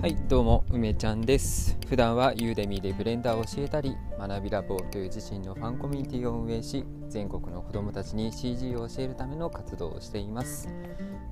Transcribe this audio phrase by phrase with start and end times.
[0.00, 1.76] はいどうも梅ちゃんです。
[1.88, 10.68] 普段はユーデミーでブレンダーを教えたり学びラボという自身のファンコミュニティを運営し全国の子どもたちに CG を教えるための活動をしています。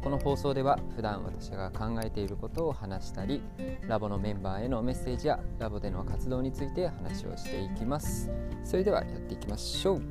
[0.03, 3.41] この放送では普段私が考えていることを話したり
[3.87, 8.29] ラボのメンバーへのメッセージやラボでの活動について話をしていきます。
[8.65, 10.03] それではやっていきましょう。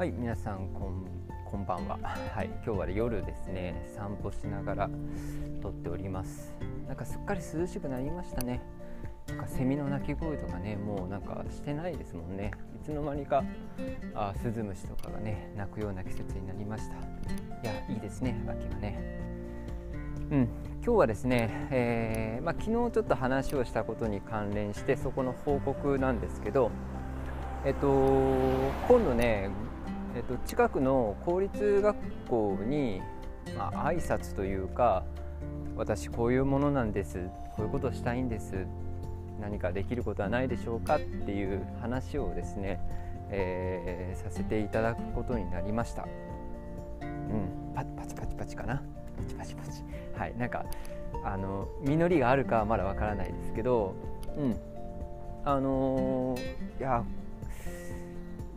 [0.00, 1.04] はい皆さんこん
[1.44, 1.98] こんばんは。
[2.34, 3.86] はい今日は夜ですね。
[3.94, 4.90] 散歩しながら
[5.60, 6.54] 撮っております。
[6.88, 8.62] なんかすっかり涼しくなりましたね。
[9.28, 12.50] なんかセミの鳴き声とかねもうなんかしてないですもんね。
[12.80, 13.44] いつの間にか
[14.14, 16.94] あスズムシとかがね鳴くような季節になりました。
[16.94, 16.98] い
[17.70, 19.20] やいいですね秋はね。
[20.30, 20.48] うん
[20.82, 26.70] 今日はですね、えー、まあ、昨日ちょっと話をしたことに関連してそこの報告なんですけど
[27.66, 27.86] えっと
[28.88, 29.50] 今度ね
[30.14, 31.96] えっと、近くの公立学
[32.28, 33.00] 校に、
[33.56, 35.04] まあ、挨拶というか
[35.76, 37.28] 私こういうものなんです。
[37.56, 38.66] こういうことしたいんです。
[39.40, 42.78] 何かできることはないでしょうかっていう話をですね、
[43.30, 46.06] えー、させていただくことになりました。
[47.02, 48.82] うん、パパチパチパチかな。
[49.16, 49.82] パチパチパチ。
[50.18, 50.36] はい。
[50.36, 50.66] なんか
[51.24, 53.94] あの実りがあるかはまだわからないですけど
[54.36, 54.56] うん。
[55.44, 57.02] あのー、いや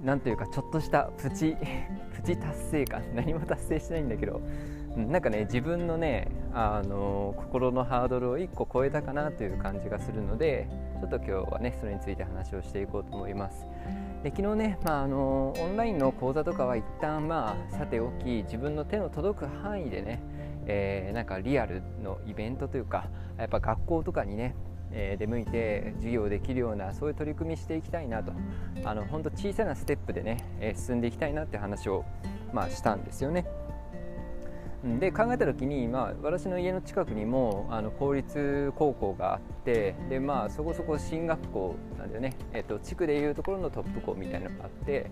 [0.04, 1.56] なんというかちょっとしたプチ
[2.14, 4.42] プチ達成感何も達成してないんだけど
[4.96, 10.68] なんかね自分のねあの心のハードルを1個超えたかなという感じがするので
[11.00, 13.66] ちょっと今日はねそれについて話をしていこうと思います。
[14.24, 20.22] で昨日ね、まあ、あのオンラインの講座とかは一旦まあさておき自分の手の届く範囲でね、
[20.66, 24.56] えー、なんかリアルのイベントというかやっぱ学校とかにね
[24.94, 28.32] え出向いて授業できるようなそういう取り組みしていきたいなと
[28.86, 32.06] あの本当小さなステップでね、え進んでいきたいなって話を、
[32.54, 33.46] まあ、したんですよね。
[35.00, 45.10] で考えた時に、まあ、私の家の近くにもあの公立高校があってで、まあ、そこそこ進学校なんだよね、えっと、地区でいうところのトップ校みたいなのがあって、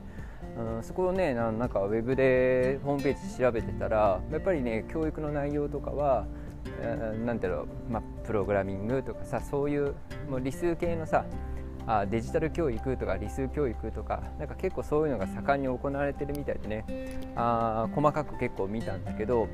[0.57, 6.27] うん、そこをねなんかウェブでホームページ調べてたらやっぱりね教育の内容とかは
[7.25, 9.95] なんだろう、まあ、プログラミングとかさそういう
[10.29, 11.25] もう理数系のさ
[11.87, 19.47] あデジタル教育とか理数教育とかなんか結構そういうのが盛んに行われてるみたいでねあ細かく結構見たんだけど、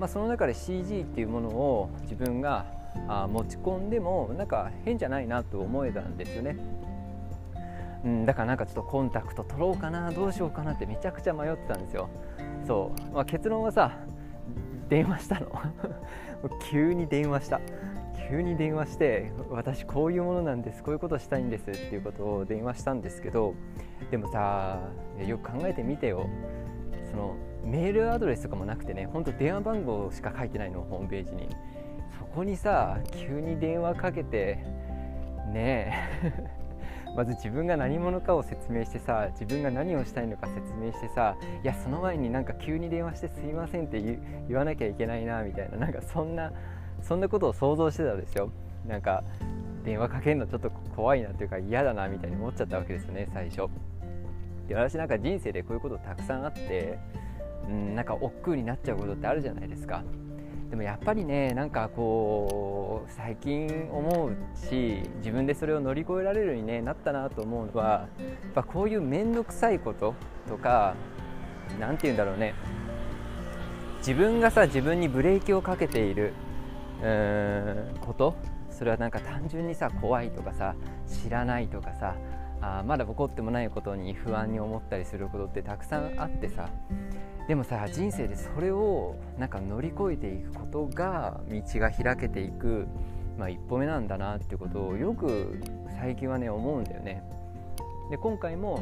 [0.00, 2.66] まあ、その中で CG っていうものを自分が
[3.08, 6.56] あ持ち込んでもなんか変じゃないなと思えたんですよね。
[8.04, 12.08] うん、だからなんかちょっとコンタクト取ろうかなどうしようかなってめちゃくちゃ迷ってたんですよ。
[12.66, 13.92] そう、まあ、結論はさ
[14.88, 15.50] 電話したの
[16.70, 17.60] 急に電話した
[18.28, 23.54] 急に電話して私こういうものなんですこういうことしたいんですっていうことを電話したんですけど
[24.10, 24.80] でもさ
[25.26, 26.28] よく考えてみてよ。
[27.10, 31.48] そのメールアドレスとかもなくてねほんと電話番号しか書いてないのホームページに。
[32.18, 34.64] そこにさ急に電話かけて
[35.52, 35.92] ね
[36.22, 36.64] え。
[37.16, 44.00] まず自分が何者かを説明してさ自分が何をしたいのか説明してさいやその前になんか急に電話してすいませんって
[44.48, 46.52] 言わなきゃいけないなみたいななんかそんな
[47.04, 48.50] そんなことを想像してたんですよ。
[48.86, 49.22] なんか
[49.84, 53.68] 電話かけるのちょっと怖いなっていうか嫌だなみたいに思っちゃったわけですよね最初。
[54.68, 56.98] で私なんか人生でこういうことたくさんあって
[57.68, 60.02] うんなんか億劫になっちゃうことってあるじゃないですか。
[60.70, 68.08] でもやっぱりねなんかこう最近思うし自分でそれを乗り越えられるように、ね、なったなと思うのは
[68.56, 70.14] やっこういう面倒くさいこと
[70.48, 70.94] とか
[71.78, 72.54] 何て言うんだろうね。
[73.98, 76.32] 自分がさ自分にブレーキをかけている。
[78.00, 78.34] こと？
[78.70, 80.74] それはなんか単純にさ怖いとかさ
[81.06, 82.16] 知らないとかさ
[82.60, 86.68] あまだ起こってもないことに不安に思ったりすることってたくさんあってさ
[87.46, 92.88] でもさ人生でそれをなんか乗り越えていくことが道が開けていく、
[93.38, 95.60] まあ、一歩目なんだなってことをよく
[96.00, 97.22] 最近はね思うんだよね。
[98.10, 98.80] で今回も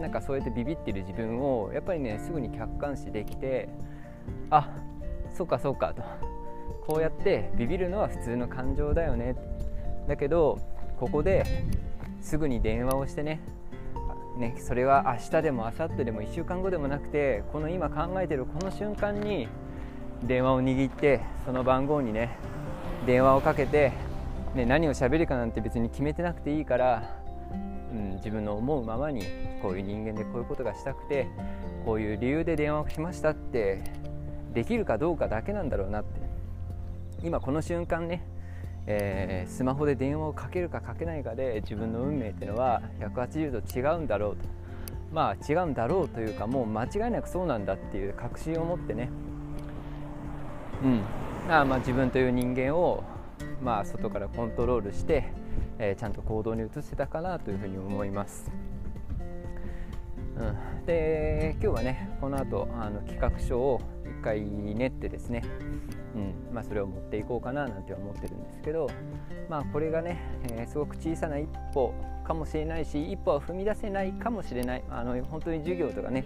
[0.00, 3.68] なんかそうやってビビってる自分をやっぱりねすぐに客観視できて
[4.50, 4.70] あ
[5.34, 6.02] そうかそうかと
[6.86, 9.36] こうやってビビるのは普通の感情だよね。
[10.08, 10.58] だけど
[10.98, 11.44] ここで
[12.20, 13.40] すぐに電話をしてね
[14.36, 19.46] ね、それは明日でも明後日でも1週間後でもなくてこの今考えてるこの瞬間に
[20.24, 22.38] 電話を握ってその番号にね
[23.06, 23.92] 電話をかけて、
[24.54, 27.20] ね、何を喋るかなんて別に決めてなくていいから、
[27.92, 29.26] うん、自分の思うままに
[29.60, 31.26] こういう人間でこういうことがしたくて
[31.84, 33.82] こういう理由で電話をしましたって
[34.54, 36.21] できるかどうかだけなんだろうなって
[37.22, 38.22] 今この瞬間ね
[38.86, 44.48] えー、スマホで電話をかけるかかけないかで自分の運命っていうのは180度違うんだろうと。
[45.12, 49.10] まあ違うんだろうというかもう間違いなくそうなんだっていう確信を持ってね。
[50.82, 51.02] うん。
[51.48, 53.04] あまあ自分という人間を
[53.62, 55.28] まあ外からコントロールして、
[55.78, 58.50] えー、ちゃんと行動に移せたかなというふうに思います。
[60.38, 63.80] うん、で今日はねこの後あの企画書を
[64.22, 65.42] 回練ってですね、
[66.14, 68.88] うんまあ、それを持っていこうかななんて思ってるんですけど、
[69.48, 70.18] まあ、これがね、
[70.50, 71.92] えー、すごく小さな一歩
[72.24, 76.24] かもしれないし一歩は踏み出せないかもしれないあの本当に授業とかね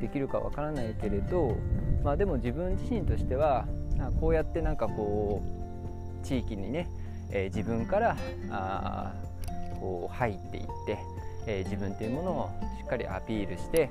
[0.00, 1.56] できるかわからないけれど、
[2.04, 3.66] まあ、でも自分自身としては
[4.20, 5.42] こうやってなんかこ
[6.22, 6.88] う地域にね、
[7.30, 8.16] えー、自分から
[8.50, 9.14] あ
[9.80, 10.98] こう入っていって、
[11.46, 13.88] えー、自分というものをしっかりアピールして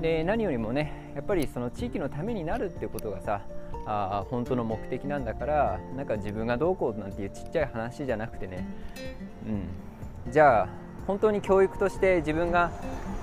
[0.00, 3.42] で何よりもねやっぱりその地域のためになるっていうことがさ
[3.86, 8.66] あ本当の目的なんだからなんか自分がどうこうなんていうちっちゃい話じゃなくてね、
[10.26, 10.68] うん、じゃあ
[11.06, 12.70] 本当に教育として自分が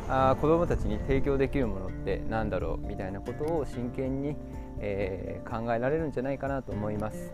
[0.09, 4.35] あ子どもたちに提供できるものって何だろうみたいなことを真剣に、
[4.79, 7.31] えー、考えられるんじゃないかなと思います。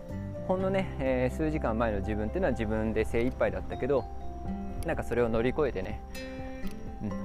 [0.47, 4.03] ほんのね、えー、数時間前の自分っていうのは自分で精一杯だったけど
[4.85, 6.01] なんかそれを乗り越えてね、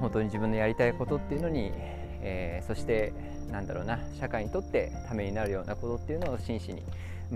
[0.01, 1.73] 本当に自分のやりたいことっていうのに、
[2.21, 3.13] えー、そして
[3.51, 6.83] なんだろうな社会にとってためになるようなことっていうのを真摯に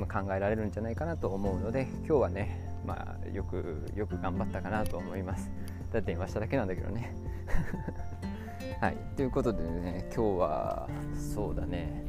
[0.07, 5.51] 考えられるんじゃないかなと思うので今日はね、まあ、よくよく頑張ったかなと思います。
[5.93, 7.15] だって電話しただけなんだけどね。
[8.81, 8.97] はい。
[9.17, 10.89] ということでね今日は
[11.35, 12.05] そうだね。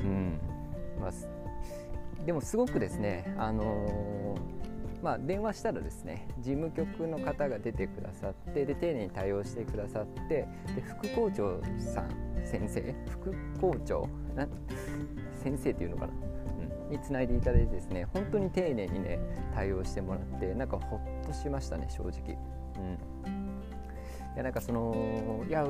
[0.00, 0.38] うん。
[1.00, 1.12] まあ
[2.24, 4.55] でもすごくですねあのー
[5.06, 10.48] まあ、電話したらですね事務局の方が出てくださってで丁寧に対応してくださってで
[10.84, 12.10] 副校長さん
[12.44, 14.48] 先生副校長な
[15.44, 16.12] 先生っていうのかな、
[16.88, 19.20] うん、につないでいただいてですね本当に丁寧にね
[19.54, 22.36] 対応してもらってなんかほっとしましたね正直。
[22.76, 23.36] うん
[24.34, 25.64] いやなんかそのいや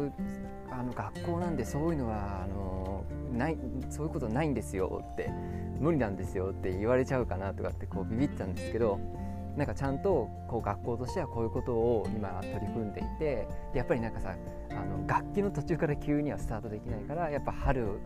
[0.73, 3.57] あの学校なんでそういうのはあのない
[3.91, 5.31] そういうことないんですよって
[5.79, 8.99] 無理なんですよって言われちゃうかなとかってこうビビったんですけど
[9.57, 14.35] なんかちゃんとこう学校としてはこういうことを今取り組んでいてやっぱりなんかさ
[14.71, 17.99] あの楽器の途中から急にはスタートできないからやっぱ春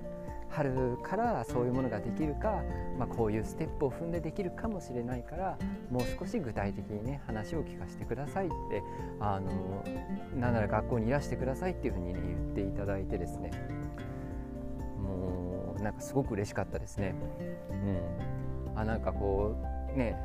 [0.50, 2.62] 春からそういうものができるか、
[2.98, 5.58] まあ、こういうステップを踏んでできるかもしれないから
[5.90, 8.82] もう少し具体的にね話を聞かせてくださいって
[9.20, 9.84] あの
[10.36, 12.20] なんなら学校にいらしてくださいっていうふうにね
[12.54, 13.50] 言っていただいてですね
[15.00, 17.14] もうなんかすごく嬉しかったですね。
[17.70, 19.56] うん、あなんかこ
[19.94, 20.16] うね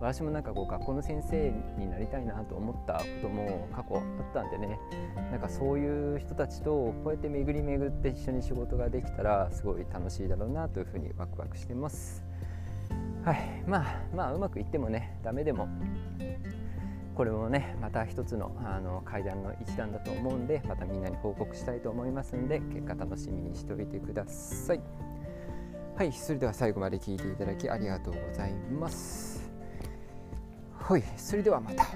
[0.00, 4.02] 私もなんかこう学校の先生になりたいなと思ったことも過去あっ
[4.34, 4.78] たんでね
[5.30, 12.24] なんかそういう人たちとこうやって巡り巡って一緒に仕事ができたらすごい楽しいだろうなというふうにワクワクしてます。
[13.24, 13.64] はい。
[13.66, 15.68] まあまあうまくいってもねダメでも
[17.14, 24.80] これもねまた一つのあの階段の一段だと思うんでまたみんなに報告したいと思いますんで結果楽しみにしておいてください。
[25.96, 26.12] はい。
[26.12, 29.33] それでは最後まで聞いていただきありがとうございます。
[30.86, 31.86] ほいそれではまた。